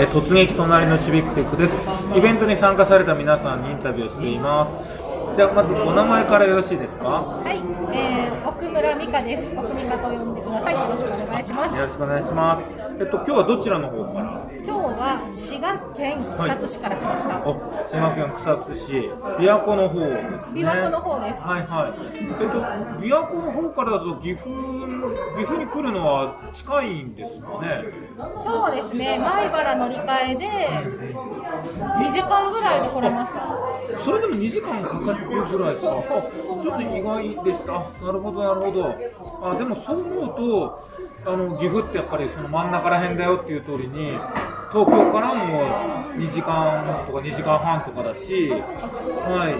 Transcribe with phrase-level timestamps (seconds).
[0.00, 1.74] えー突撃隣のシビックテックです
[2.16, 4.72] イベントに参加された皆さんにインタビューをしています
[5.36, 7.04] じゃあまずお名前からよろしいですか？
[7.06, 7.58] はい、
[7.94, 9.56] えー、奥村美香です。
[9.56, 10.74] 奥美香と呼んでください。
[10.74, 11.76] よろしくお願いします。
[11.76, 14.44] よろしくお願いしますえっと今日はどちらの方から？
[14.66, 17.46] 今日は滋賀県草津市から来ました。
[17.46, 17.54] お
[17.86, 18.92] 滋賀県草津市。
[19.38, 20.62] 琵琶湖の方ですね。
[20.62, 21.40] 琵琶湖の方です。
[21.40, 21.98] はいはい。
[22.18, 22.58] えっと
[22.98, 24.50] 琵琶湖の方からだと岐阜
[25.36, 27.84] 岐阜に来るのは近いんですかね？
[28.42, 33.46] そうですね、米原乗り換えで2時間ぐらいで来れました。
[34.02, 38.96] それでも2時間かかってるぐらいか、あちょっと意外でした、あなるほど、なるほど、
[39.40, 40.88] あでもそう思うと、
[41.24, 44.18] あの岐阜ってやっぱりその真ん中らへんだよっていう通りに、
[44.70, 49.54] 東京からも2時間とか2時間半とかだし、はい、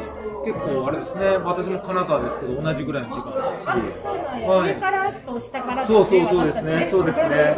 [0.44, 3.66] 結構あれですね、私も金沢ですけど、同じぐらいの時間だし。
[3.66, 4.74] はい。
[4.74, 7.56] 上からと下からそうそうそうですね、そうですね。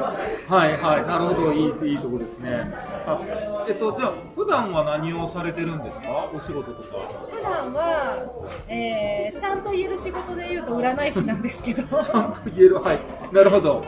[0.48, 2.72] はいはい、なるほど、いいいいとこですね。
[3.06, 3.20] あ
[3.68, 6.28] えっと、じゃあ、普段は何をされてるんですか？
[6.34, 6.88] お仕事とか。
[7.32, 8.24] 普段は、
[8.68, 12.98] えー、ちゃんと言える仕事で言うと占い師なんですけど、 ちゃんと言える、はい、
[13.32, 13.84] なるほど。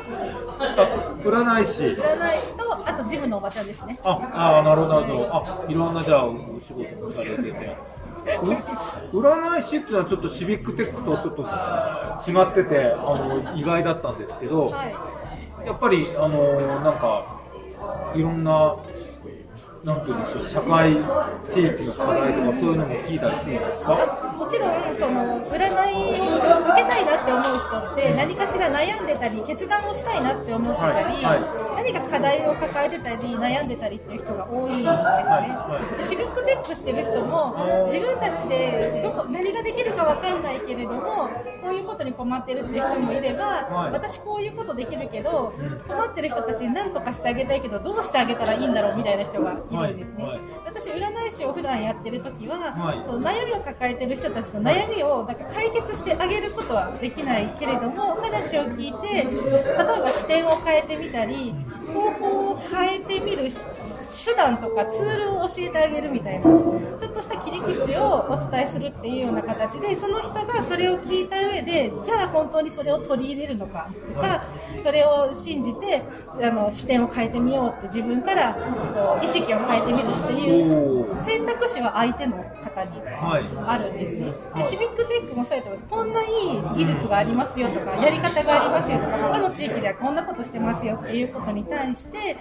[0.62, 1.82] あ、 占い師。
[1.82, 3.98] 占い師と、あとジムのおばちゃんですね。
[4.04, 5.28] あ、あ、なるほど。
[5.32, 7.76] あ、いろんなじゃあ、お仕事もされてて。
[9.12, 11.42] う占い師っていうのはちょっとシビックテックとちょっと
[12.30, 14.94] 違ってて、あの意外だったんですけど、はい。
[15.66, 17.24] やっぱりあのなんか
[18.14, 18.76] いろんな。
[19.84, 20.94] なんて言うんでしょう社会
[21.50, 23.94] 地域の課題とかそういうのも聞いたりするんですか？
[24.38, 25.58] もちろんその占
[25.90, 41.28] いを受けたいなって思う人って何かしら悩んでたり決断をしたいなって思ってたり、はいは何か課題を抱えてたり悩んでたりっていう人が多いんですね、はいでシビックテックしてる人も自分たちでどこ何ができるかわかんないけれども
[41.62, 43.92] こういうことに困ってるっていう人もいれば、はい。
[43.92, 45.52] 私こういうことできるけど
[45.88, 50.40] 困ってる人たちに何とかしてあげたいけどどうしてあげたらいいんだろうみたいな人がいるんですね、はいはい。
[50.66, 53.02] 私占い師を普段やってる時は、はい。
[53.06, 61.54] その悩みを抱えてる人たちの悩みをなんか解決してあげることはできないけれども話を聞いて例えば視点を変えてみたり
[61.92, 63.64] 方法を変えてみるし
[64.12, 74.42] 手段とかツールを教えてあげるみたいなちょっとした切り口をお伝えするっていうような形でその人がそれを聞いた上でじゃあ本当にそれを取り入れるのかとか
[74.82, 76.02] それを信じて
[76.40, 83.44] あの視点を変えてみようって自分からこう意識を変えてみるっていう選択肢は相手の方にはい。
[83.66, 84.32] あるんですね。
[84.56, 85.90] でシビックテックもそうやと思います。
[85.90, 92.36] こんないい技術がありますよとかやり方がありますよとか他の地域ではこんなことしてますよっていうことに対して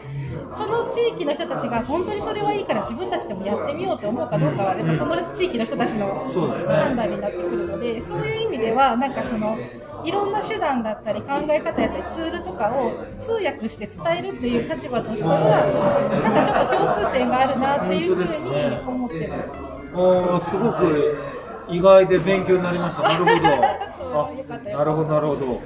[0.57, 6.27] その地域の人たちが本当にそれはいいから自分たちでもやってみようと思うかどうかはやっぱその地域の人たちの
[6.67, 9.57] 判断になってくるのでそういう意味ではなんかその
[10.03, 12.91] いろんな手段だったり考え方やったりツールとかを
[13.21, 15.39] 通訳して伝えるっていう立場としては
[16.23, 19.71] なんかちょっと共通点があるなっていうふうに思ってます。
[19.93, 21.17] あーすごく
[21.69, 23.03] 意外で勉強になりました。
[23.03, 23.31] なるほど。
[24.11, 25.61] そうよかったよなるほど、なるほど。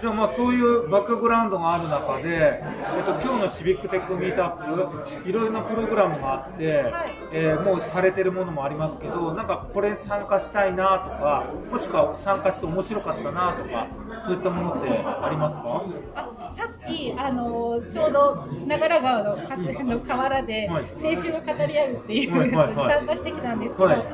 [0.00, 7.12] じゃあまあそういうバックグラウンドがある中で、えっと、今日のシビックテックミートアップいろいろなプログラムがあって、はい。
[7.32, 13.88] えーもうされてるものもありますけどなんかこれに参加したいなとかもしくは参加して面白かったなとか
[14.24, 15.82] そういったものってありますか？
[16.14, 20.84] あさっき、あのちょうど長良川の河川の河原ではい。
[21.02, 22.98] 青春を語り合うっていうはいやつにはいはい。
[22.98, 24.04] 参加してきたんですけど、はい。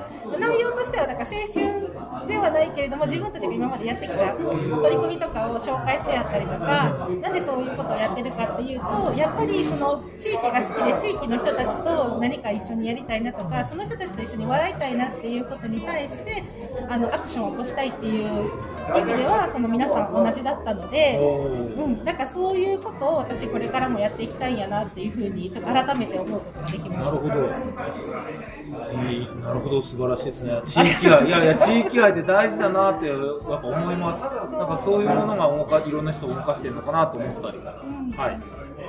[0.41, 1.93] 内容としてはなんか青春
[2.27, 16.43] ではないけれども自分たちが今までやってきた取り組みとかを紹介し合ったりとかなんでそういうことをやってるかっていうとやっぱりその地域が好きで地域の人たちと何か一緒にやりたいなとかその人たちと一緒に笑いたいなっていうことに対して
[16.89, 18.51] あのアクションを起こしたいっていう
[18.97, 21.19] 意味ではその皆さん同じだったので。
[21.77, 27.13] うん、なんかそういうことを私これからもやっていきたいんやなっていうふうにちょっと改めて思うことができました。
[27.13, 27.43] なるほど。
[29.09, 30.63] いいなるほど、素晴らしいですね。
[30.65, 34.23] 地域愛、いやいや、地域愛って大事だなって、やっぱ思います。
[34.53, 38.41] なんかそういうものが動か、いろんな人を動かしてるのかなと思ったり、はい、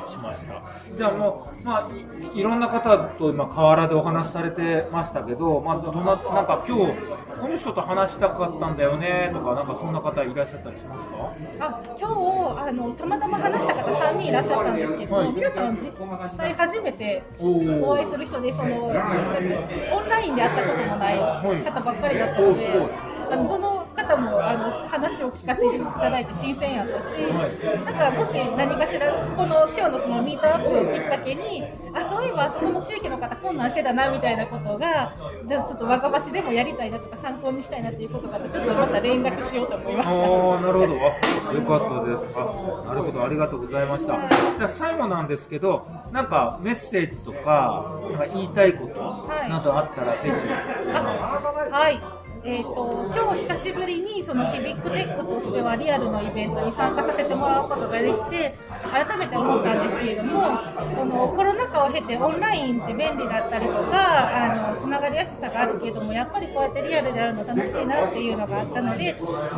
[0.06, 0.62] しました。
[0.95, 1.90] じゃあもう、まあ、
[2.36, 6.94] いいろんな方と今、河原でお話しされてましたけど、まあ、どな、なんか今日、
[7.40, 11.34] この人と話したかったんだよねとか、なんかそんな方いらっしゃったりしますか？
[11.60, 15.31] あ今日あのたまたま話した方3人いらっしゃったんですけど、はい。
[15.34, 15.92] 皆さん実
[16.38, 21.18] 際初めてお会いする人でそのオンラインで会ったこともない
[21.63, 22.89] 方ばっかりだったので、おーすごい。
[23.31, 23.73] あのどの
[24.07, 27.13] 方もあの話を聞かせていただいて新鮮やったし、
[27.85, 31.63] なんかもし何かしらこの今日のそのミートアップをきっかけに
[31.94, 35.13] あそういえばそこの地域の方困難してたなみたいなことが
[35.47, 40.13] じゃあちょっと若鉢でもやりたいなとか参考にしたいなっていうことがあってちょっとまた連絡しようと思いました。
[40.13, 40.17] あ、
[40.61, 40.94] なるほど。
[41.50, 42.35] あよかったです。
[42.38, 43.23] あ、なるほど。
[43.23, 44.13] ありがとうございました。
[44.57, 49.01] じゃあ最後なんですけど、なんかメッセージとか、なんか言いたいこと
[49.50, 50.29] などあったらぜひ。
[50.29, 52.01] はい。
[52.45, 58.56] えー、と今日久しぶりにそのシビックテックとしてはリアルのイベントに参加させてもらうことができて
[58.92, 60.57] 改めて思ったんですけれども
[60.94, 69.16] このコロナ禍を経てオンラインって便利だったりとかあのつながりやすさがあるけれどもやっぱりこうやってリアルで会うの楽しいなっていうのがあったので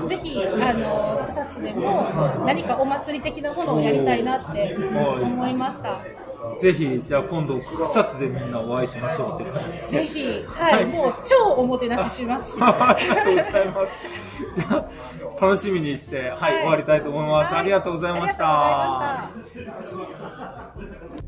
[0.10, 2.04] ぜひあの草津でも
[2.46, 6.02] 何かお祭り的なものをやりたいなって思いました。
[6.60, 10.00] ぜひ、じゃあ今度、草津でみんなお会いしましょうっていう形で。
[10.00, 12.56] ぜひ、はい、もう超おもてなしします。
[12.62, 15.42] ありがとうございます。
[15.42, 17.54] 楽しみにして、はい、はい終わりたいと思います。
[17.54, 19.26] はいありがとうございました。
[19.26, 21.25] ありがとうございました